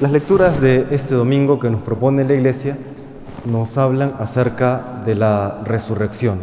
Las 0.00 0.12
lecturas 0.12 0.62
de 0.62 0.86
este 0.92 1.14
domingo 1.14 1.58
que 1.58 1.68
nos 1.68 1.82
propone 1.82 2.24
la 2.24 2.32
Iglesia 2.32 2.78
nos 3.44 3.76
hablan 3.76 4.14
acerca 4.18 5.02
de 5.04 5.14
la 5.14 5.60
resurrección 5.66 6.38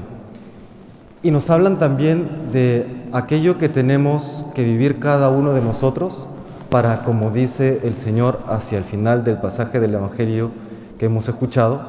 y 1.23 1.31
nos 1.31 1.49
hablan 1.49 1.79
también 1.79 2.51
de 2.53 2.85
aquello 3.13 3.57
que 3.57 3.67
tenemos 3.67 4.45
que 4.53 4.63
vivir 4.63 4.99
cada 4.99 5.29
uno 5.29 5.53
de 5.53 5.61
nosotros 5.61 6.27
para, 6.69 7.01
como 7.01 7.31
dice 7.31 7.81
el 7.83 7.95
Señor 7.95 8.41
hacia 8.45 8.77
el 8.77 8.83
final 8.83 9.23
del 9.23 9.39
pasaje 9.39 9.79
del 9.79 9.95
Evangelio 9.95 10.51
que 10.99 11.07
hemos 11.07 11.27
escuchado, 11.27 11.81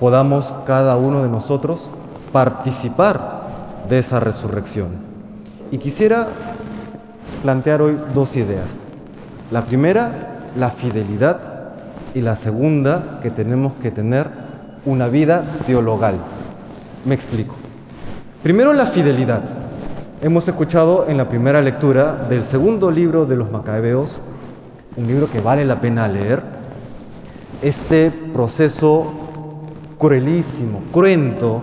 podamos 0.00 0.52
cada 0.66 0.96
uno 0.96 1.22
de 1.22 1.28
nosotros 1.28 1.88
participar 2.32 3.42
de 3.88 4.00
esa 4.00 4.18
resurrección. 4.18 5.02
Y 5.70 5.78
quisiera 5.78 6.26
plantear 7.42 7.80
hoy 7.80 7.96
dos 8.12 8.34
ideas. 8.34 8.88
La 9.52 9.64
primera, 9.64 10.31
la 10.56 10.70
fidelidad, 10.70 11.52
y 12.14 12.20
la 12.20 12.36
segunda, 12.36 13.20
que 13.22 13.30
tenemos 13.30 13.72
que 13.82 13.90
tener 13.90 14.28
una 14.84 15.08
vida 15.08 15.44
teologal. 15.66 16.16
Me 17.04 17.14
explico. 17.14 17.54
Primero, 18.42 18.72
la 18.72 18.86
fidelidad. 18.86 19.42
Hemos 20.20 20.46
escuchado 20.46 21.06
en 21.08 21.16
la 21.16 21.28
primera 21.28 21.62
lectura 21.62 22.26
del 22.28 22.44
segundo 22.44 22.90
libro 22.90 23.26
de 23.26 23.36
los 23.36 23.50
Macabeos, 23.50 24.20
un 24.96 25.06
libro 25.06 25.30
que 25.30 25.40
vale 25.40 25.64
la 25.64 25.80
pena 25.80 26.06
leer, 26.06 26.42
este 27.62 28.10
proceso 28.32 29.12
cruelísimo, 29.98 30.82
cruento, 30.92 31.60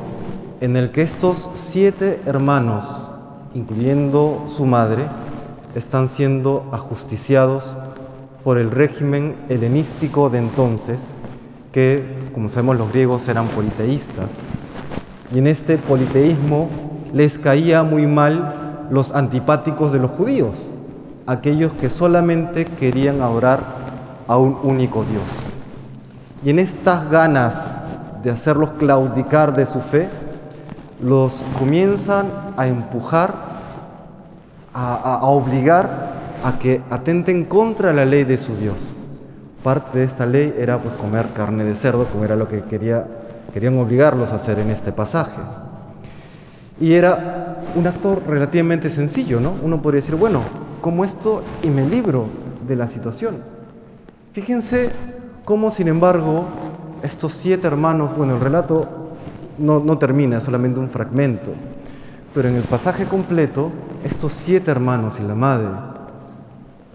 en 0.62 0.76
el 0.76 0.92
que 0.92 1.04
estos 1.04 1.50
siete 1.54 2.22
hermanos, 2.26 3.10
incluyendo 3.54 4.46
su 4.48 4.66
madre, 4.66 5.04
están 5.76 6.10
siendo 6.10 6.68
ajusticiados 6.72 7.78
por 8.44 8.58
el 8.58 8.72
régimen 8.72 9.36
helenístico 9.50 10.30
de 10.30 10.40
entonces, 10.40 11.00
que, 11.72 12.04
como 12.34 12.50
sabemos, 12.50 12.78
los 12.78 12.92
griegos 12.92 13.28
eran 13.28 13.48
politeístas. 13.48 14.30
Y 15.34 15.40
en 15.40 15.48
este 15.48 15.78
politeísmo 15.78 16.70
les 17.14 17.38
caía 17.38 17.84
muy 17.84 18.08
mal 18.08 18.88
los 18.90 19.14
antipáticos 19.14 19.92
de 19.92 20.00
los 20.00 20.12
judíos, 20.12 20.68
aquellos 21.28 21.72
que 21.74 21.90
solamente 21.90 22.66
querían 22.66 23.22
adorar 23.22 23.60
a 24.28 24.38
un 24.38 24.58
único 24.64 25.04
Dios. 25.04 25.24
Y 26.44 26.50
en 26.50 26.60
estas 26.60 27.10
ganas 27.10 27.76
de 28.24 28.32
hacerlos 28.32 28.72
claudicar 28.72 29.56
de 29.56 29.66
su 29.66 29.80
fe, 29.80 30.08
los 31.02 31.44
comienzan 31.58 32.28
a 32.58 32.68
empujar, 32.68 33.34
a, 34.74 35.20
obligar 35.24 36.09
a 36.44 36.60
que 36.60 36.82
atenten 36.90 37.46
contra 37.46 37.94
la 37.94 38.06
ley 38.06 38.24
de 38.24 38.38
su 38.38 38.56
Dios. 38.56 38.96
Parte 39.64 40.00
de 40.00 40.06
esta 40.06 40.26
ley 40.26 40.54
era 40.58 40.82
pues, 40.82 40.94
comer 40.96 41.28
carne 41.34 41.64
de 41.66 41.76
cerdo, 41.76 42.06
como 42.06 42.24
era 42.24 42.36
lo 42.36 42.48
que 42.48 42.62
quería, 42.62 43.06
querían 43.54 43.78
obligarlos 43.78 44.32
a 44.32 44.36
hacer 44.36 44.60
en 44.60 44.70
este 44.70 44.92
pasaje. 44.92 45.42
Y 46.80 46.94
era 46.94 47.62
un 47.76 47.86
acto 47.88 48.22
relativamente 48.26 48.90
sencillo, 48.90 49.40
¿no? 49.40 49.54
Uno 49.62 49.82
podría 49.82 50.02
decir, 50.02 50.16
bueno, 50.16 50.42
como 50.82 51.04
esto 51.04 51.44
y 51.62 51.70
me 51.70 51.86
libro 51.86 52.28
de 52.68 52.76
la 52.76 52.88
situación. 52.88 53.38
Fíjense 54.32 54.92
cómo, 55.44 55.72
sin 55.72 55.90
embargo, 55.90 56.46
estos 57.04 57.34
siete 57.34 57.68
hermanos, 57.68 58.16
bueno, 58.16 58.36
el 58.36 58.42
relato 58.42 58.88
no, 59.58 59.80
no 59.80 59.98
termina, 59.98 60.38
es 60.38 60.44
solamente 60.46 60.80
un 60.80 60.90
fragmento, 60.90 61.52
pero 62.34 62.48
en 62.48 62.56
el 62.56 62.64
pasaje 62.64 63.06
completo, 63.06 63.72
estos 64.04 64.34
siete 64.34 64.72
hermanos 64.72 65.20
y 65.20 65.24
la 65.24 65.36
madre, 65.36 65.68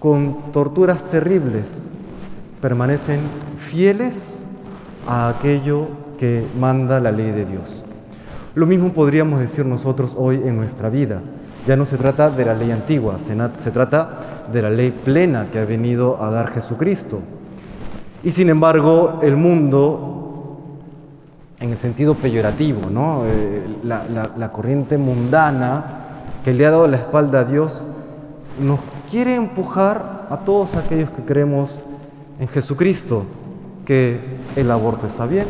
con 0.04 0.52
torturas 0.52 1.02
terribles, 1.04 1.82
permanecen 2.60 3.20
fieles 3.56 4.44
a 5.08 5.30
aquello 5.30 5.86
que 6.18 6.46
manda 6.60 7.00
la 7.00 7.10
ley 7.10 7.30
de 7.30 7.46
Dios. 7.46 7.86
Lo 8.54 8.66
mismo 8.66 8.92
podríamos 8.92 9.40
decir 9.40 9.64
nosotros 9.64 10.14
hoy 10.18 10.42
en 10.44 10.58
nuestra 10.58 10.90
vida. 10.90 11.22
Ya 11.66 11.76
no 11.76 11.86
se 11.86 11.96
trata 11.96 12.28
de 12.28 12.44
la 12.44 12.52
ley 12.52 12.70
antigua, 12.70 13.16
se, 13.18 13.34
trata 13.70 14.44
de 14.52 14.60
la 14.60 14.68
ley 14.68 14.90
plena 14.90 15.46
que 15.50 15.58
ha 15.58 15.64
venido 15.64 16.22
a 16.22 16.30
dar 16.30 16.50
Jesucristo. 16.50 17.20
Y 18.22 18.30
sin 18.30 18.50
embargo, 18.50 19.20
el 19.22 19.36
mundo, 19.36 20.68
en 21.60 21.70
el 21.70 21.78
sentido 21.78 22.14
peyorativo, 22.14 22.90
¿no? 22.90 23.22
Eh, 23.24 23.78
la 23.82 24.52
corriente 24.52 24.98
mundana 24.98 25.84
que 26.44 26.52
le 26.52 26.66
ha 26.66 26.72
dado 26.72 26.88
la 26.88 26.98
espalda 26.98 27.40
a 27.40 27.44
Dios, 27.44 27.82
nos 28.60 28.80
quiere 29.10 29.34
empujar 29.34 30.26
a 30.30 30.38
todos 30.38 30.76
aquellos 30.76 31.10
que 31.10 31.22
creemos 31.22 31.80
en 32.38 32.48
Jesucristo, 32.48 33.24
que 33.84 34.20
el 34.56 34.70
aborto 34.70 35.06
está 35.06 35.26
bien, 35.26 35.46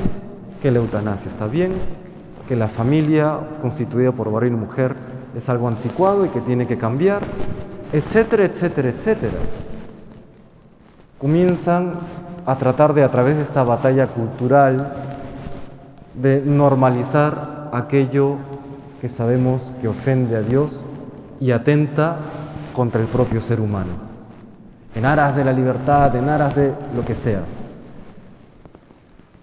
que 0.60 0.70
la 0.70 0.78
eutanasia 0.78 1.30
está 1.30 1.46
bien, 1.46 1.72
que 2.48 2.56
la 2.56 2.68
familia 2.68 3.38
constituida 3.62 4.12
por 4.12 4.30
varón 4.30 4.52
y 4.52 4.56
mujer 4.56 4.94
es 5.36 5.48
algo 5.48 5.68
anticuado 5.68 6.26
y 6.26 6.28
que 6.28 6.40
tiene 6.40 6.66
que 6.66 6.76
cambiar, 6.76 7.22
etcétera, 7.92 8.44
etcétera, 8.44 8.88
etcétera. 8.90 9.38
Comienzan 11.18 11.94
a 12.46 12.56
tratar 12.56 12.92
de, 12.92 13.02
a 13.02 13.10
través 13.10 13.36
de 13.36 13.42
esta 13.42 13.62
batalla 13.62 14.08
cultural, 14.08 14.92
de 16.20 16.42
normalizar 16.44 17.70
aquello 17.72 18.36
que 19.00 19.08
sabemos 19.08 19.74
que 19.80 19.88
ofende 19.88 20.36
a 20.36 20.42
Dios 20.42 20.84
y 21.40 21.50
atenta 21.50 22.18
contra 22.74 23.00
el 23.00 23.06
propio 23.06 23.40
ser 23.40 23.60
humano, 23.60 23.92
en 24.94 25.06
aras 25.06 25.34
de 25.36 25.44
la 25.44 25.52
libertad, 25.52 26.14
en 26.16 26.28
aras 26.28 26.54
de 26.54 26.72
lo 26.94 27.04
que 27.04 27.14
sea. 27.14 27.42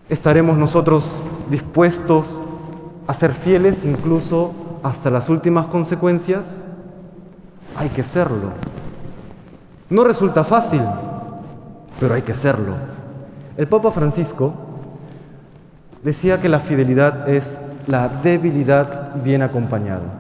¿Estaremos 0.10 0.58
nosotros 0.58 1.24
dispuestos 1.50 2.42
a 3.08 3.14
ser 3.14 3.34
fieles 3.34 3.86
incluso 3.86 4.52
hasta 4.84 5.10
las 5.10 5.30
últimas 5.30 5.68
consecuencias? 5.68 6.62
Hay 7.78 7.90
que 7.90 8.04
serlo. 8.04 8.52
No 9.90 10.04
resulta 10.04 10.44
fácil, 10.44 10.82
pero 12.00 12.14
hay 12.14 12.22
que 12.22 12.34
serlo. 12.34 12.74
El 13.58 13.68
Papa 13.68 13.92
Francisco 13.92 14.54
decía 16.04 16.42
que 16.42 16.50
la 16.50 16.60
fidelidad 16.60 17.30
es 17.30 17.58
la 17.88 18.08
debilidad 18.08 19.16
bien 19.24 19.42
acompañada. 19.42 20.20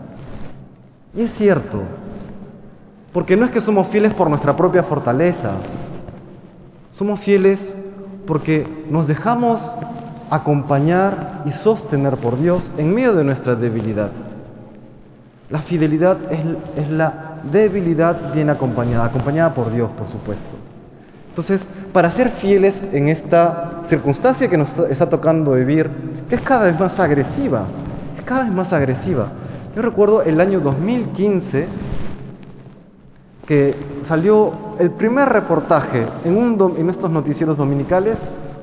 Y 1.15 1.23
es 1.23 1.33
cierto, 1.33 1.83
porque 3.13 3.35
no 3.35 3.45
es 3.45 3.51
que 3.51 3.61
somos 3.61 3.87
fieles 3.87 4.13
por 4.13 4.29
nuestra 4.29 4.55
propia 4.55 4.83
fortaleza, 4.83 5.51
somos 6.91 7.19
fieles 7.19 7.75
porque 8.25 8.67
nos 8.89 9.07
dejamos 9.07 9.75
acompañar 10.29 11.43
y 11.45 11.51
sostener 11.51 12.15
por 12.17 12.39
Dios 12.39 12.71
en 12.77 12.93
medio 12.93 13.13
de 13.13 13.23
nuestra 13.23 13.55
debilidad. 13.55 14.11
La 15.49 15.59
fidelidad 15.59 16.17
es, 16.31 16.39
es, 16.77 16.89
la 16.89 17.35
debilidad 17.51 18.33
bien 18.33 18.49
acompañada, 18.49 19.05
acompañada 19.05 19.53
por 19.53 19.71
Dios, 19.73 19.89
por 19.97 20.07
supuesto. 20.07 20.55
Entonces, 21.27 21.67
para 21.91 22.09
ser 22.11 22.29
fieles 22.29 22.81
en 22.93 23.09
esta 23.09 23.81
circunstancia 23.85 24.49
que 24.49 24.57
nos 24.57 24.77
está 24.89 25.09
tocando 25.09 25.53
vivir, 25.53 25.89
que 26.29 26.35
es 26.35 26.41
cada 26.41 26.65
vez 26.65 26.79
más 26.79 26.97
agresiva, 26.99 27.65
es 28.17 28.23
cada 28.23 28.43
vez 28.43 28.53
más 28.53 28.71
agresiva. 28.71 29.27
Yo 29.75 29.81
recuerdo 29.81 30.21
el 30.21 30.39
año 30.39 30.61
2015 30.61 31.67
que 33.51 33.75
salió 34.03 34.53
el 34.79 34.91
primer 34.91 35.27
reportaje 35.27 36.05
en, 36.23 36.37
un, 36.37 36.89
estos 36.89 37.11
noticieros 37.11 37.57
dominicales 37.57 38.17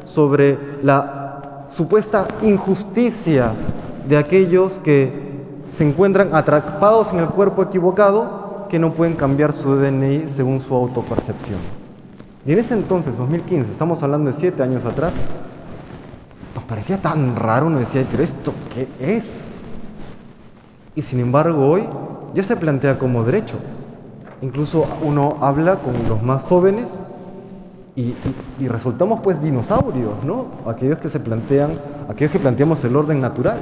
sobre 0.06 0.59
la 0.82 1.66
supuesta 1.69 2.26
injusticia 2.41 3.53
de 4.09 4.16
aquellos 4.16 4.78
que 4.78 5.12
se 5.75 5.87
encuentran 5.87 6.34
atrapados 6.34 7.12
en 7.12 7.19
el 7.19 7.27
cuerpo 7.27 7.65
equivocado 7.65 8.66
que 8.71 8.78
no 8.78 8.94
pueden 8.94 9.15
cambiar 9.15 9.53
su 9.53 9.77
DNI 9.77 10.27
según 10.27 10.59
su 10.59 10.75
autopercepción. 10.75 11.59
Y 12.47 12.53
en 12.53 12.59
ese 12.59 12.72
entonces, 12.72 13.19
2015, 13.19 13.71
estamos 13.71 14.03
hablando 14.03 14.32
de 14.32 14.38
siete 14.38 14.62
años 14.62 14.86
atrás, 14.86 15.13
nos 16.54 16.65
parecía 16.65 16.97
tan 16.97 17.36
raro, 17.36 17.66
uno 17.66 17.78
decía, 17.78 18.07
pero 18.10 18.22
¿esto 18.22 18.54
qué 18.72 18.89
es? 18.98 19.53
Y 20.95 21.03
sin 21.03 21.21
embargo 21.21 21.68
hoy 21.68 21.84
ya 22.33 22.42
se 22.42 22.57
plantea 22.57 22.98
como 22.98 23.22
derecho. 23.22 23.59
Incluso 24.41 24.87
uno 25.03 25.37
habla 25.41 25.77
con 25.77 25.95
los 26.09 26.23
más 26.23 26.43
jóvenes 26.43 27.01
y, 27.97 28.15
resultamos 28.69 29.21
pues 29.21 29.43
dinosaurios, 29.43 30.23
¿no? 30.25 30.47
Aquellos 30.67 30.99
que 30.99 31.09
se 31.09 31.19
plantean, 31.19 31.73
aquellos 32.09 32.33
que 32.33 32.39
planteamos 32.39 32.85
el 32.85 32.95
orden 32.95 33.21
natural. 33.21 33.59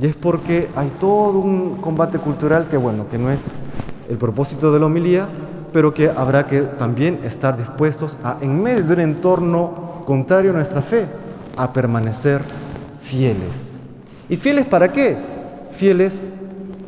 Y 0.00 0.06
es 0.06 0.16
porque 0.16 0.68
hay 0.74 0.90
todo 0.98 1.38
un 1.38 1.76
combate 1.76 2.18
cultural 2.18 2.66
que, 2.68 2.76
bueno, 2.76 3.06
que 3.08 3.18
no 3.18 3.30
es 3.30 3.40
el 4.08 4.16
propósito 4.16 4.72
de 4.72 4.80
la 4.80 4.86
homilía, 4.86 5.28
pero 5.72 5.94
que 5.94 6.10
habrá 6.10 6.48
que 6.48 6.62
también 6.62 7.20
estar 7.22 7.56
dispuestos 7.56 8.18
a, 8.24 8.38
en 8.40 8.60
medio 8.60 8.82
de 8.82 8.94
un 8.94 9.00
entorno 9.00 10.02
contrario 10.04 10.50
a 10.50 10.54
nuestra 10.54 10.82
fe, 10.82 11.06
a 11.56 11.72
permanecer 11.72 12.42
fieles. 13.00 13.74
¿Y 14.28 14.36
fieles 14.36 14.66
para 14.66 14.92
qué? 14.92 15.16
Fieles 15.70 16.28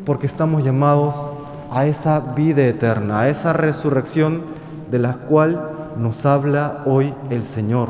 porque 0.05 0.27
estamos 0.27 0.65
llamados 0.65 1.29
a 1.75 1.87
esa 1.87 2.21
vida 2.21 2.63
eterna, 2.63 3.21
a 3.21 3.29
esa 3.29 3.53
resurrección 3.53 4.43
de 4.91 5.01
la 5.01 5.15
cual 5.15 5.61
nos 5.99 6.25
habla 6.25 6.83
hoy 6.87 7.13
el 7.31 7.43
Señor. 7.43 7.89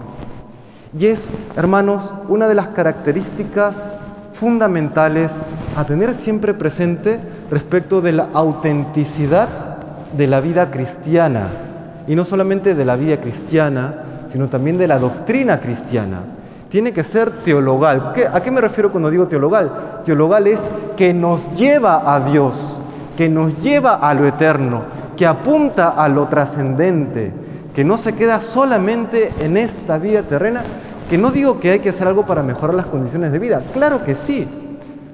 Y 0.98 1.06
es, 1.06 1.28
hermanos, 1.54 2.14
una 2.28 2.48
de 2.48 2.54
las 2.54 2.68
características 2.68 3.76
fundamentales 4.32 5.32
a 5.76 5.84
tener 5.84 6.14
siempre 6.14 6.54
presente 6.54 7.20
respecto 7.50 8.00
de 8.00 8.12
la 8.12 8.28
autenticidad 8.32 9.48
de 10.16 10.26
la 10.28 10.40
vida 10.40 10.70
cristiana. 10.70 11.48
Y 12.06 12.14
no 12.14 12.24
solamente 12.24 12.74
de 12.74 12.84
la 12.84 12.96
vida 12.96 13.20
cristiana, 13.20 13.94
sino 14.28 14.48
también 14.48 14.78
de 14.78 14.88
la 14.88 14.98
doctrina 14.98 15.60
cristiana. 15.60 16.20
Tiene 16.70 16.92
que 16.92 17.04
ser 17.04 17.30
teologal. 17.44 18.12
¿A 18.32 18.40
qué 18.40 18.50
me 18.50 18.60
refiero 18.60 18.90
cuando 18.90 19.10
digo 19.10 19.28
teologal? 19.28 20.00
Teologal 20.04 20.46
es 20.46 20.60
que 20.96 21.12
nos 21.12 21.54
lleva 21.54 22.14
a 22.14 22.20
Dios, 22.20 22.73
que 23.16 23.28
nos 23.28 23.60
lleva 23.60 23.94
a 23.94 24.14
lo 24.14 24.26
eterno, 24.26 24.82
que 25.16 25.26
apunta 25.26 25.90
a 25.90 26.08
lo 26.08 26.26
trascendente, 26.28 27.32
que 27.74 27.84
no 27.84 27.98
se 27.98 28.14
queda 28.14 28.40
solamente 28.40 29.32
en 29.38 29.56
esta 29.56 29.98
vida 29.98 30.22
terrena, 30.22 30.64
que 31.08 31.18
no 31.18 31.30
digo 31.30 31.60
que 31.60 31.72
hay 31.72 31.80
que 31.80 31.90
hacer 31.90 32.08
algo 32.08 32.26
para 32.26 32.42
mejorar 32.42 32.74
las 32.74 32.86
condiciones 32.86 33.32
de 33.32 33.38
vida, 33.38 33.62
claro 33.72 34.02
que 34.04 34.14
sí, 34.14 34.48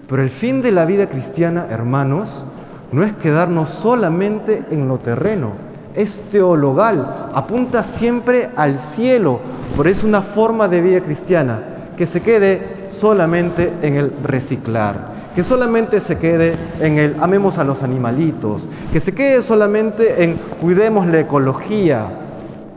pero 0.08 0.22
el 0.22 0.30
fin 0.30 0.62
de 0.62 0.72
la 0.72 0.84
vida 0.84 1.06
cristiana, 1.06 1.66
hermanos, 1.70 2.44
no 2.92 3.02
es 3.02 3.12
quedarnos 3.14 3.68
solamente 3.68 4.64
en 4.70 4.88
lo 4.88 4.98
terreno, 4.98 5.52
es 5.94 6.20
teologal, 6.30 7.28
apunta 7.34 7.82
siempre 7.82 8.50
al 8.56 8.78
cielo, 8.78 9.40
por 9.76 9.88
eso 9.88 10.06
una 10.06 10.22
forma 10.22 10.68
de 10.68 10.80
vida 10.80 11.00
cristiana, 11.00 11.62
que 11.96 12.06
se 12.06 12.20
quede 12.22 12.86
solamente 12.88 13.72
en 13.82 13.96
el 13.96 14.12
reciclar, 14.24 15.19
que 15.34 15.44
solamente 15.44 16.00
se 16.00 16.18
quede 16.18 16.56
en 16.80 16.98
el 16.98 17.16
amemos 17.20 17.58
a 17.58 17.64
los 17.64 17.82
animalitos, 17.82 18.68
que 18.92 19.00
se 19.00 19.14
quede 19.14 19.42
solamente 19.42 20.24
en 20.24 20.34
cuidemos 20.60 21.06
la 21.06 21.20
ecología, 21.20 22.08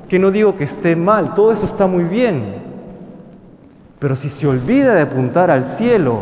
que 0.08 0.20
no 0.20 0.30
digo 0.30 0.56
que 0.58 0.66
esté 0.66 0.96
mal, 0.96 1.34
todo 1.34 1.52
eso 1.52 1.66
está 1.66 1.88
muy 1.88 2.04
bien, 2.04 2.56
pero 4.00 4.16
si 4.16 4.30
se 4.30 4.48
olvida 4.48 4.94
de 4.94 5.02
apuntar 5.02 5.50
al 5.50 5.66
cielo, 5.66 6.22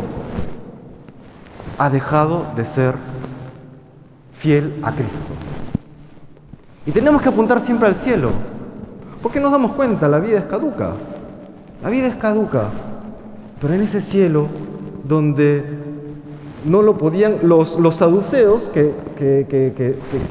ha 1.78 1.90
dejado 1.90 2.46
de 2.56 2.64
ser 2.64 2.94
fiel 4.32 4.78
a 4.82 4.92
Cristo. 4.92 5.32
Y 6.86 6.92
tenemos 6.92 7.22
que 7.22 7.28
apuntar 7.28 7.60
siempre 7.60 7.88
al 7.88 7.94
cielo, 7.94 8.30
porque 9.22 9.40
nos 9.40 9.52
damos 9.52 9.72
cuenta, 9.72 10.08
la 10.08 10.18
vida 10.18 10.38
es 10.38 10.44
caduca, 10.44 10.92
la 11.82 11.90
vida 11.90 12.06
es 12.06 12.16
caduca, 12.16 12.70
pero 13.60 13.74
en 13.74 13.82
ese 13.82 14.00
cielo 14.00 14.46
donde 15.04 15.81
no 16.64 16.82
lo 16.82 16.96
podían, 16.96 17.38
los, 17.42 17.78
los 17.78 17.96
saduceos 17.96 18.68
que, 18.68 18.92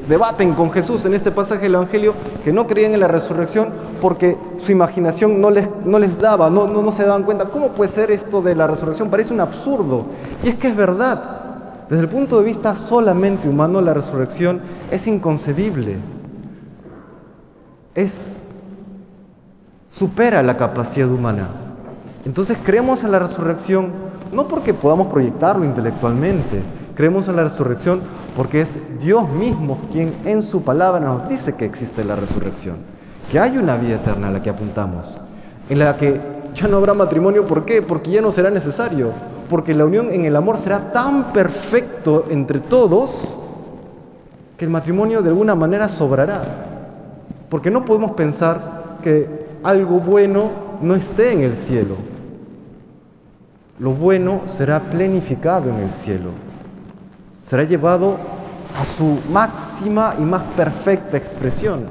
debaten 0.07 0.53
con 0.53 0.71
Jesús 0.71 1.05
en 1.05 1.13
este 1.13 1.31
pasaje 1.31 1.63
del 1.63 1.75
Evangelio, 1.75 2.13
que 2.43 2.53
no 2.53 2.67
creían 2.67 2.93
en 2.93 2.99
la 2.99 3.07
resurrección 3.07 3.69
porque 4.01 4.37
su 4.57 4.71
imaginación 4.71 5.41
no 5.41 5.49
les, 5.49 5.67
no 5.85 5.99
les 5.99 6.17
daba, 6.19 6.49
no, 6.49 6.67
no, 6.67 6.81
no 6.81 6.91
se 6.91 7.03
daban 7.03 7.23
cuenta, 7.23 7.45
¿cómo 7.45 7.69
puede 7.69 7.91
ser 7.91 8.11
esto 8.11 8.41
de 8.41 8.55
la 8.55 8.67
resurrección? 8.67 9.09
Parece 9.09 9.33
un 9.33 9.41
absurdo. 9.41 10.05
Y 10.43 10.49
es 10.49 10.55
que 10.55 10.69
es 10.69 10.75
verdad, 10.75 11.41
desde 11.89 12.03
el 12.03 12.09
punto 12.09 12.39
de 12.39 12.45
vista 12.45 12.75
solamente 12.75 13.49
humano, 13.49 13.81
la 13.81 13.93
resurrección 13.93 14.61
es 14.89 15.07
inconcebible. 15.07 15.97
Es 17.93 18.37
supera 19.89 20.41
la 20.41 20.55
capacidad 20.57 21.09
humana. 21.09 21.49
Entonces 22.25 22.57
creemos 22.63 23.03
en 23.03 23.11
la 23.11 23.19
resurrección 23.19 24.10
no 24.31 24.47
porque 24.47 24.73
podamos 24.73 25.07
proyectarlo 25.07 25.65
intelectualmente, 25.65 26.61
creemos 26.95 27.27
en 27.27 27.35
la 27.35 27.43
resurrección 27.43 28.01
porque 28.35 28.61
es 28.61 28.77
Dios 28.99 29.29
mismo 29.29 29.79
quien 29.91 30.13
en 30.25 30.41
su 30.41 30.61
palabra 30.61 30.99
nos 30.99 31.27
dice 31.27 31.53
que 31.55 31.65
existe 31.65 32.03
la 32.03 32.15
resurrección, 32.15 32.77
que 33.29 33.39
hay 33.39 33.57
una 33.57 33.77
vida 33.77 33.95
eterna 33.95 34.29
a 34.29 34.31
la 34.31 34.41
que 34.41 34.49
apuntamos, 34.49 35.19
en 35.69 35.79
la 35.79 35.97
que 35.97 36.19
ya 36.53 36.67
no 36.67 36.77
habrá 36.77 36.93
matrimonio, 36.93 37.45
¿por 37.45 37.65
qué? 37.65 37.81
Porque 37.81 38.11
ya 38.11 38.21
no 38.21 38.31
será 38.31 38.49
necesario, 38.49 39.11
porque 39.49 39.73
la 39.73 39.85
unión 39.85 40.11
en 40.11 40.25
el 40.25 40.35
amor 40.35 40.57
será 40.57 40.91
tan 40.91 41.33
perfecto 41.33 42.25
entre 42.29 42.59
todos 42.59 43.37
que 44.57 44.65
el 44.65 44.71
matrimonio 44.71 45.21
de 45.21 45.29
alguna 45.29 45.55
manera 45.55 45.89
sobrará, 45.89 46.41
porque 47.49 47.71
no 47.71 47.83
podemos 47.83 48.11
pensar 48.11 48.97
que 49.03 49.27
algo 49.63 49.99
bueno 49.99 50.49
no 50.81 50.95
esté 50.95 51.33
en 51.33 51.41
el 51.41 51.55
cielo, 51.55 51.95
lo 53.81 53.93
bueno 53.93 54.41
será 54.45 54.79
plenificado 54.79 55.71
en 55.71 55.77
el 55.77 55.91
cielo, 55.91 56.29
será 57.47 57.63
llevado 57.63 58.15
a 58.79 58.85
su 58.85 59.17
máxima 59.33 60.13
y 60.19 60.21
más 60.21 60.43
perfecta 60.55 61.17
expresión. 61.17 61.85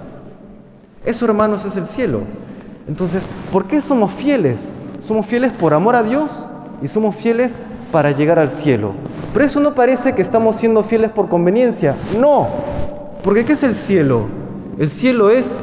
Eso, 1.04 1.25
hermanos, 1.25 1.64
es 1.64 1.76
el 1.76 1.87
cielo. 1.87 2.20
Entonces, 2.87 3.28
¿por 3.50 3.66
qué 3.66 3.81
somos 3.81 4.12
fieles? 4.12 4.70
Somos 5.00 5.26
fieles 5.26 5.50
por 5.50 5.75
amor 5.75 5.96
a 5.96 6.04
Dios 6.04 6.46
y 6.81 6.87
somos 6.87 7.16
fieles 7.16 7.58
para 7.90 8.12
llegar 8.12 8.38
al 8.38 8.50
cielo. 8.50 8.92
Pero 9.32 9.44
eso 9.44 9.58
no 9.58 9.75
parece 9.75 10.14
que 10.14 10.22
estamos 10.22 10.54
siendo 10.54 10.84
fieles 10.84 11.10
por 11.10 11.28
conveniencia. 11.28 11.96
No, 12.20 12.46
porque 13.25 13.44
¿qué 13.44 13.54
es 13.54 13.64
el 13.64 13.75
cielo? 13.75 14.26
El 14.78 14.90
cielo 14.90 15.28
es 15.28 15.58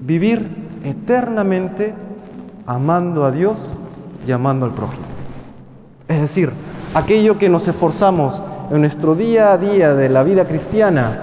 vivir 0.00 0.48
eternamente 0.82 1.94
amando 2.66 3.24
a 3.24 3.30
Dios 3.30 3.76
llamando 4.26 4.66
al 4.66 4.72
prójimo. 4.72 5.04
Es 6.08 6.20
decir, 6.20 6.52
aquello 6.94 7.38
que 7.38 7.48
nos 7.48 7.66
esforzamos 7.66 8.42
en 8.70 8.80
nuestro 8.80 9.14
día 9.14 9.52
a 9.52 9.58
día 9.58 9.94
de 9.94 10.08
la 10.08 10.22
vida 10.22 10.44
cristiana 10.44 11.20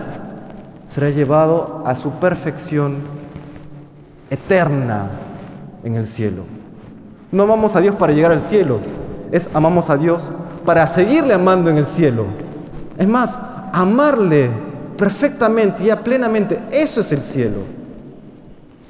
será 0.87 1.09
llevado 1.09 1.83
a 1.85 1.95
su 1.95 2.11
perfección 2.11 2.97
eterna 4.29 5.09
en 5.83 5.95
el 5.95 6.05
cielo. 6.05 6.43
No 7.31 7.43
amamos 7.43 7.75
a 7.75 7.81
Dios 7.81 7.95
para 7.95 8.13
llegar 8.13 8.31
al 8.31 8.41
cielo, 8.41 8.79
es 9.31 9.49
amamos 9.53 9.89
a 9.89 9.97
Dios 9.97 10.31
para 10.65 10.85
seguirle 10.87 11.33
amando 11.33 11.69
en 11.69 11.77
el 11.77 11.85
cielo. 11.85 12.25
Es 12.97 13.07
más, 13.07 13.39
amarle 13.71 14.51
perfectamente 14.97 15.83
y 15.83 15.95
plenamente, 16.03 16.59
eso 16.71 17.01
es 17.01 17.11
el 17.11 17.21
cielo. 17.21 17.59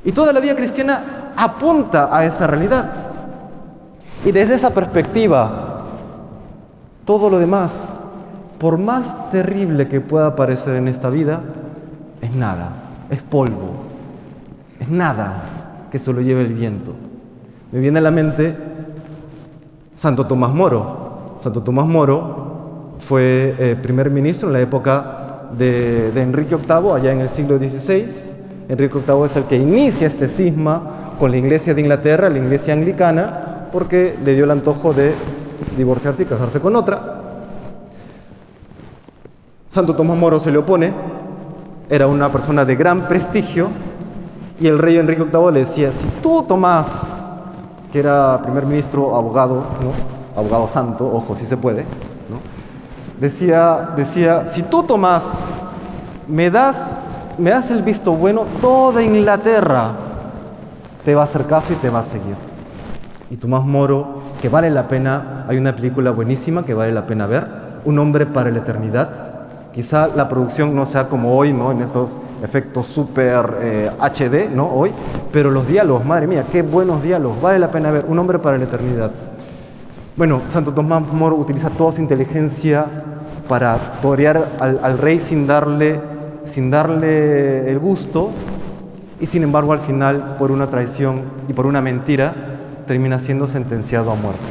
Y 0.03 0.11
toda 0.11 0.33
la 0.33 0.39
vida 0.39 0.55
cristiana 0.55 1.31
apunta 1.35 2.09
a 2.11 2.25
esa 2.25 2.47
realidad. 2.47 3.10
Y 4.23 4.31
desde 4.31 4.55
esa 4.55 4.71
perspectiva, 4.71 5.81
todo 7.05 7.29
lo 7.29 7.39
demás, 7.39 7.89
por 8.59 8.77
más 8.77 9.31
terrible 9.31 9.87
que 9.87 9.99
pueda 9.99 10.35
parecer 10.35 10.75
en 10.75 10.87
esta 10.87 11.09
vida, 11.09 11.41
es 12.21 12.33
nada, 12.35 12.73
es 13.09 13.21
polvo, 13.23 13.71
es 14.79 14.87
nada 14.89 15.87
que 15.91 15.97
se 15.97 16.13
lo 16.13 16.21
lleve 16.21 16.41
el 16.41 16.53
viento. 16.53 16.93
Me 17.71 17.79
viene 17.79 17.97
a 17.97 18.01
la 18.01 18.11
mente 18.11 18.55
Santo 19.95 20.27
Tomás 20.27 20.53
Moro. 20.53 21.37
Santo 21.41 21.63
Tomás 21.63 21.87
Moro 21.87 22.97
fue 22.99 23.55
eh, 23.57 23.75
primer 23.81 24.11
ministro 24.11 24.49
en 24.49 24.53
la 24.53 24.59
época 24.61 25.49
de, 25.57 26.11
de 26.11 26.21
Enrique 26.21 26.55
VIII, 26.55 26.91
allá 26.95 27.11
en 27.11 27.21
el 27.21 27.29
siglo 27.29 27.57
XVI. 27.57 28.05
Enrique 28.69 28.99
VIII 28.99 29.25
es 29.25 29.35
el 29.35 29.45
que 29.45 29.57
inicia 29.57 30.05
este 30.05 30.29
cisma 30.29 31.15
con 31.17 31.31
la 31.31 31.37
iglesia 31.37 31.73
de 31.73 31.81
Inglaterra, 31.81 32.29
la 32.29 32.37
iglesia 32.37 32.73
anglicana, 32.73 33.50
porque 33.71 34.17
le 34.23 34.33
dio 34.33 34.43
el 34.43 34.51
antojo 34.51 34.93
de 34.93 35.15
divorciarse 35.77 36.23
y 36.23 36.25
casarse 36.25 36.59
con 36.59 36.75
otra. 36.75 37.19
Santo 39.71 39.95
Tomás 39.95 40.17
Moro 40.17 40.39
se 40.39 40.51
le 40.51 40.57
opone, 40.57 40.93
era 41.89 42.07
una 42.07 42.31
persona 42.31 42.65
de 42.65 42.75
gran 42.75 43.07
prestigio, 43.07 43.69
y 44.59 44.67
el 44.67 44.77
rey 44.77 44.97
Enrique 44.97 45.23
VIII 45.23 45.51
le 45.51 45.59
decía, 45.61 45.91
si 45.91 46.07
tú 46.21 46.43
Tomás, 46.43 46.87
que 47.91 47.99
era 47.99 48.41
primer 48.43 48.65
ministro, 48.65 49.15
abogado, 49.15 49.55
¿no? 49.55 50.39
abogado 50.39 50.67
santo, 50.69 51.09
ojo, 51.11 51.35
si 51.37 51.45
se 51.45 51.57
puede, 51.57 51.83
¿no? 52.29 52.39
decía, 53.19 53.91
decía, 53.95 54.47
si 54.47 54.63
tú 54.63 54.83
Tomás 54.83 55.39
me 56.27 56.49
das, 56.49 57.01
me 57.37 57.49
das 57.49 57.71
el 57.71 57.81
visto 57.81 58.11
bueno, 58.11 58.45
toda 58.59 59.01
Inglaterra 59.01 59.91
te 61.05 61.15
va 61.15 61.21
a 61.21 61.23
hacer 61.23 61.45
caso 61.45 61.73
y 61.73 61.77
te 61.77 61.89
va 61.89 61.99
a 61.99 62.03
seguir 62.03 62.50
y 63.31 63.37
Tomás 63.37 63.63
Moro, 63.63 64.21
que 64.41 64.49
vale 64.49 64.69
la 64.69 64.89
pena, 64.89 65.45
hay 65.47 65.57
una 65.57 65.73
película 65.73 66.11
buenísima 66.11 66.65
que 66.65 66.73
vale 66.73 66.91
la 66.91 67.07
pena 67.07 67.27
ver, 67.27 67.47
Un 67.85 67.97
hombre 67.97 68.25
para 68.27 68.51
la 68.51 68.59
eternidad. 68.59 69.09
Quizá 69.73 70.09
la 70.09 70.27
producción 70.27 70.75
no 70.75 70.85
sea 70.85 71.07
como 71.07 71.35
hoy, 71.35 71.53
¿no? 71.53 71.71
En 71.71 71.81
esos 71.81 72.15
efectos 72.43 72.87
súper 72.87 73.45
HD, 73.99 74.33
eh, 74.33 74.49
¿no? 74.53 74.67
Hoy, 74.67 74.91
pero 75.31 75.49
los 75.49 75.65
diálogos, 75.65 76.05
madre 76.05 76.27
mía, 76.27 76.43
qué 76.51 76.61
buenos 76.61 77.01
diálogos, 77.01 77.41
vale 77.41 77.57
la 77.57 77.71
pena 77.71 77.89
ver, 77.89 78.05
Un 78.07 78.19
hombre 78.19 78.37
para 78.37 78.57
la 78.57 78.65
eternidad. 78.65 79.11
Bueno, 80.17 80.41
Santo 80.49 80.73
Tomás 80.73 81.01
Moro 81.13 81.37
utiliza 81.37 81.69
toda 81.69 81.93
su 81.93 82.01
inteligencia 82.01 82.85
para 83.47 83.77
torear 84.01 84.45
al, 84.59 84.79
al 84.83 84.97
rey 84.97 85.21
sin 85.21 85.47
darle, 85.47 86.01
sin 86.43 86.69
darle 86.69 87.71
el 87.71 87.79
gusto 87.79 88.29
y 89.21 89.25
sin 89.25 89.43
embargo 89.43 89.71
al 89.71 89.79
final 89.79 90.35
por 90.37 90.51
una 90.51 90.67
traición 90.67 91.21
y 91.47 91.53
por 91.53 91.65
una 91.65 91.81
mentira 91.81 92.50
termina 92.91 93.19
siendo 93.19 93.47
sentenciado 93.47 94.11
a 94.11 94.15
muerte. 94.15 94.43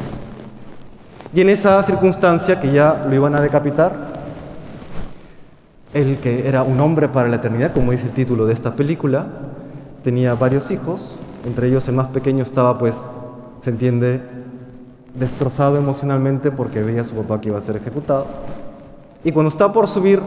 Y 1.31 1.41
en 1.41 1.49
esa 1.49 1.83
circunstancia 1.83 2.59
que 2.59 2.71
ya 2.71 3.05
lo 3.07 3.13
iban 3.13 3.35
a 3.35 3.39
decapitar, 3.39 3.93
el 5.93 6.17
que 6.17 6.47
era 6.47 6.63
un 6.63 6.79
hombre 6.79 7.07
para 7.07 7.29
la 7.29 7.35
eternidad, 7.35 7.71
como 7.71 7.91
dice 7.91 8.07
el 8.07 8.13
título 8.13 8.47
de 8.47 8.53
esta 8.53 8.75
película, 8.75 9.27
tenía 10.03 10.33
varios 10.33 10.71
hijos, 10.71 11.19
entre 11.45 11.67
ellos 11.67 11.87
el 11.87 11.93
más 11.93 12.07
pequeño 12.07 12.43
estaba 12.43 12.79
pues, 12.79 13.07
se 13.59 13.69
entiende, 13.69 14.23
destrozado 15.13 15.77
emocionalmente 15.77 16.49
porque 16.49 16.81
veía 16.81 17.01
a 17.01 17.03
su 17.03 17.13
papá 17.13 17.39
que 17.41 17.49
iba 17.49 17.59
a 17.59 17.61
ser 17.61 17.75
ejecutado. 17.75 18.25
Y 19.23 19.31
cuando 19.33 19.49
está 19.49 19.71
por 19.71 19.87
subir 19.87 20.19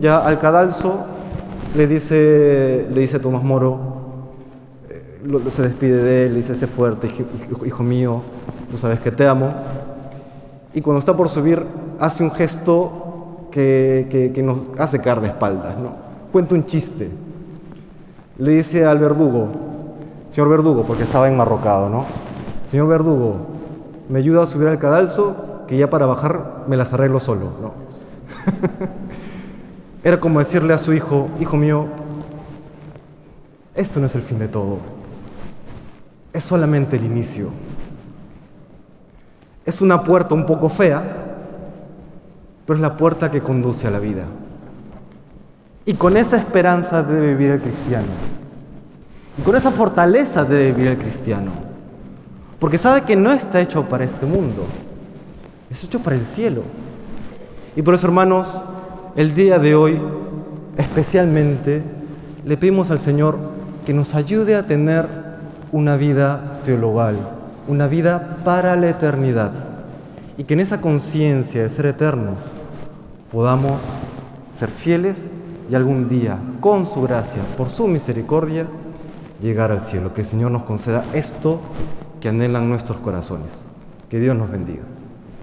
ya 0.00 0.26
al 0.26 0.38
cadalso, 0.38 1.04
le 1.76 1.86
dice, 1.86 2.86
le 2.90 3.02
dice 3.02 3.18
Tomás 3.18 3.42
Moro, 3.42 3.91
se 5.50 5.62
despide 5.62 6.02
de 6.02 6.26
él, 6.26 6.32
le 6.32 6.38
dice, 6.38 6.54
sé 6.54 6.66
fuerte, 6.66 7.10
hijo, 7.64 7.82
mío, 7.82 8.22
tú 8.70 8.76
sabes 8.76 9.00
que 9.00 9.10
te 9.10 9.26
amo. 9.26 9.52
Y 10.74 10.80
cuando 10.80 10.98
está 10.98 11.16
por 11.16 11.28
subir, 11.28 11.64
hace 12.00 12.22
un 12.22 12.30
gesto 12.30 13.48
que, 13.50 14.06
que, 14.10 14.32
que 14.32 14.42
nos 14.42 14.68
hace 14.78 15.00
caer 15.00 15.20
de 15.20 15.28
espaldas, 15.28 15.78
¿no? 15.78 15.92
Cuenta 16.32 16.54
un 16.54 16.66
chiste. 16.66 17.10
Le 18.38 18.52
dice 18.52 18.84
al 18.84 18.98
verdugo, 18.98 19.48
señor 20.30 20.48
verdugo, 20.48 20.84
porque 20.84 21.04
estaba 21.04 21.28
enmarrocado, 21.28 21.88
¿no? 21.88 22.04
Señor 22.68 22.88
verdugo, 22.88 23.36
me 24.08 24.18
ayuda 24.18 24.42
a 24.42 24.46
subir 24.46 24.68
al 24.68 24.78
cadalso, 24.78 25.64
que 25.68 25.76
ya 25.76 25.90
para 25.90 26.06
bajar 26.06 26.64
me 26.66 26.76
las 26.76 26.92
arreglo 26.92 27.20
solo, 27.20 27.52
¿no? 27.60 27.72
Era 30.04 30.18
como 30.18 30.40
decirle 30.40 30.74
a 30.74 30.78
su 30.78 30.92
hijo, 30.92 31.28
hijo 31.38 31.56
mío, 31.56 31.86
esto 33.74 34.00
no 34.00 34.06
es 34.06 34.14
el 34.14 34.22
fin 34.22 34.38
de 34.38 34.48
todo, 34.48 34.78
es 36.32 36.44
solamente 36.44 36.96
el 36.96 37.04
inicio. 37.04 37.48
Es 39.64 39.80
una 39.80 40.02
puerta 40.02 40.34
un 40.34 40.46
poco 40.46 40.68
fea, 40.68 41.02
pero 42.66 42.76
es 42.76 42.82
la 42.82 42.96
puerta 42.96 43.30
que 43.30 43.40
conduce 43.40 43.86
a 43.86 43.90
la 43.90 43.98
vida. 43.98 44.24
Y 45.84 45.94
con 45.94 46.16
esa 46.16 46.36
esperanza 46.36 47.02
debe 47.02 47.34
vivir 47.34 47.50
el 47.52 47.60
cristiano. 47.60 48.06
Y 49.38 49.42
con 49.42 49.56
esa 49.56 49.70
fortaleza 49.70 50.44
debe 50.44 50.72
vivir 50.72 50.92
el 50.92 50.98
cristiano. 50.98 51.50
Porque 52.58 52.78
sabe 52.78 53.02
que 53.02 53.16
no 53.16 53.32
está 53.32 53.60
hecho 53.60 53.84
para 53.88 54.04
este 54.04 54.24
mundo, 54.24 54.64
es 55.70 55.82
hecho 55.82 56.00
para 56.00 56.16
el 56.16 56.24
cielo. 56.24 56.62
Y 57.74 57.82
por 57.82 57.94
eso, 57.94 58.06
hermanos, 58.06 58.62
el 59.16 59.34
día 59.34 59.58
de 59.58 59.74
hoy, 59.74 60.00
especialmente, 60.76 61.82
le 62.44 62.56
pedimos 62.56 62.90
al 62.90 63.00
Señor 63.00 63.36
que 63.84 63.92
nos 63.92 64.14
ayude 64.14 64.54
a 64.54 64.66
tener 64.66 65.21
una 65.72 65.96
vida 65.96 66.60
teologal, 66.64 67.16
una 67.66 67.88
vida 67.88 68.38
para 68.44 68.76
la 68.76 68.90
eternidad. 68.90 69.52
Y 70.36 70.44
que 70.44 70.54
en 70.54 70.60
esa 70.60 70.80
conciencia 70.80 71.62
de 71.62 71.70
ser 71.70 71.86
eternos 71.86 72.38
podamos 73.32 73.80
ser 74.58 74.70
fieles 74.70 75.30
y 75.70 75.74
algún 75.74 76.08
día, 76.08 76.38
con 76.60 76.86
su 76.86 77.02
gracia, 77.02 77.42
por 77.56 77.70
su 77.70 77.88
misericordia, 77.88 78.66
llegar 79.40 79.72
al 79.72 79.80
cielo. 79.80 80.12
Que 80.12 80.20
el 80.20 80.26
Señor 80.26 80.50
nos 80.50 80.62
conceda 80.64 81.04
esto 81.14 81.60
que 82.20 82.28
anhelan 82.28 82.68
nuestros 82.68 82.98
corazones. 82.98 83.66
Que 84.10 84.20
Dios 84.20 84.36
nos 84.36 84.50
bendiga. 84.50 84.82